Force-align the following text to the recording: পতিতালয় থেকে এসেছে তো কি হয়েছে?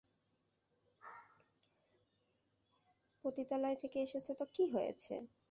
পতিতালয় 3.25 3.77
থেকে 3.81 3.97
এসেছে 4.01 4.31
তো 4.39 4.45
কি 4.55 4.63
হয়েছে? 4.73 5.13